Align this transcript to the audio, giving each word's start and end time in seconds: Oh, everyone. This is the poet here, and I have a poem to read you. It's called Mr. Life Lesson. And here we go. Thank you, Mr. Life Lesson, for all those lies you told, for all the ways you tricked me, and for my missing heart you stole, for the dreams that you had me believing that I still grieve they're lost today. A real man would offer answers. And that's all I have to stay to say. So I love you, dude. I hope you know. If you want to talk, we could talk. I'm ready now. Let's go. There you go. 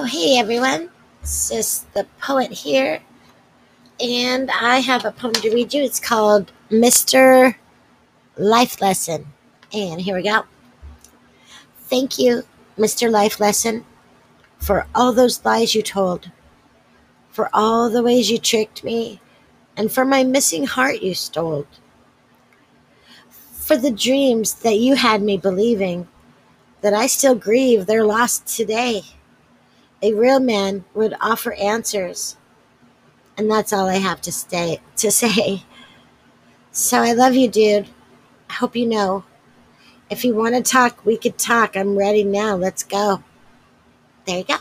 Oh, 0.00 0.36
everyone. 0.38 0.90
This 1.22 1.50
is 1.50 1.84
the 1.92 2.06
poet 2.20 2.52
here, 2.52 3.02
and 3.98 4.48
I 4.48 4.78
have 4.78 5.04
a 5.04 5.10
poem 5.10 5.32
to 5.32 5.50
read 5.52 5.74
you. 5.74 5.82
It's 5.82 5.98
called 5.98 6.52
Mr. 6.70 7.56
Life 8.36 8.80
Lesson. 8.80 9.26
And 9.72 10.00
here 10.00 10.14
we 10.14 10.22
go. 10.22 10.44
Thank 11.80 12.16
you, 12.16 12.44
Mr. 12.78 13.10
Life 13.10 13.40
Lesson, 13.40 13.84
for 14.58 14.86
all 14.94 15.12
those 15.12 15.44
lies 15.44 15.74
you 15.74 15.82
told, 15.82 16.30
for 17.30 17.50
all 17.52 17.90
the 17.90 18.04
ways 18.04 18.30
you 18.30 18.38
tricked 18.38 18.84
me, 18.84 19.20
and 19.76 19.90
for 19.90 20.04
my 20.04 20.22
missing 20.22 20.64
heart 20.64 21.02
you 21.02 21.12
stole, 21.12 21.66
for 23.50 23.76
the 23.76 23.90
dreams 23.90 24.54
that 24.62 24.78
you 24.78 24.94
had 24.94 25.22
me 25.22 25.36
believing 25.36 26.06
that 26.82 26.94
I 26.94 27.08
still 27.08 27.34
grieve 27.34 27.86
they're 27.86 28.06
lost 28.06 28.46
today. 28.46 29.02
A 30.02 30.14
real 30.14 30.40
man 30.40 30.84
would 30.94 31.14
offer 31.20 31.52
answers. 31.54 32.36
And 33.36 33.50
that's 33.50 33.72
all 33.72 33.88
I 33.88 33.96
have 33.96 34.20
to 34.22 34.32
stay 34.32 34.80
to 34.96 35.10
say. 35.12 35.64
So 36.72 36.98
I 37.02 37.12
love 37.12 37.34
you, 37.34 37.48
dude. 37.48 37.88
I 38.50 38.54
hope 38.54 38.76
you 38.76 38.86
know. 38.86 39.24
If 40.10 40.24
you 40.24 40.34
want 40.34 40.54
to 40.54 40.62
talk, 40.62 41.04
we 41.06 41.16
could 41.16 41.38
talk. 41.38 41.76
I'm 41.76 41.96
ready 41.98 42.24
now. 42.24 42.56
Let's 42.56 42.82
go. 42.84 43.22
There 44.26 44.38
you 44.38 44.44
go. 44.44 44.56